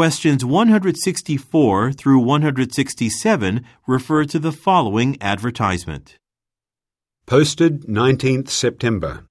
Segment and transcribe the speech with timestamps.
[0.00, 6.16] Questions 164 through 167 refer to the following advertisement.
[7.26, 9.26] Posted 19th September.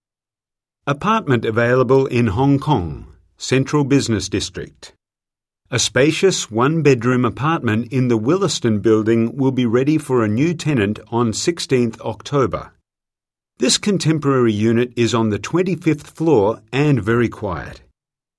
[0.86, 4.94] Apartment available in Hong Kong, Central Business District.
[5.72, 10.54] A spacious one bedroom apartment in the Williston building will be ready for a new
[10.54, 12.74] tenant on 16th October.
[13.58, 17.82] This contemporary unit is on the 25th floor and very quiet.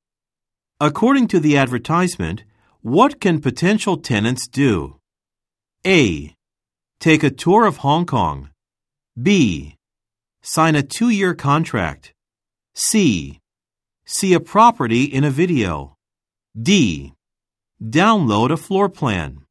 [0.79, 2.45] According to the advertisement,
[2.81, 4.97] what can potential tenants due?
[5.85, 6.33] A.
[7.01, 8.51] Take a tour of Hong Kong.
[9.21, 9.75] B.
[10.41, 12.13] Sign a two year contract.
[12.73, 13.41] C.
[14.05, 15.97] See a property in a video.
[16.57, 17.15] D.
[17.83, 19.41] Download a floor plan.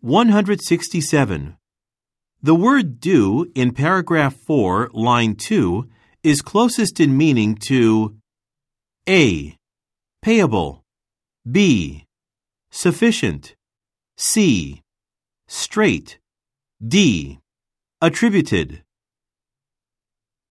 [0.00, 1.54] 167.
[2.42, 5.86] The word do in paragraph 4, line 2
[6.22, 8.16] is closest in meaning to
[9.08, 9.56] A.
[10.22, 10.82] Payable
[11.50, 12.04] B.
[12.70, 13.54] Sufficient
[14.16, 14.82] C.
[15.48, 16.18] Straight
[16.86, 17.40] D.
[18.00, 18.82] Attributed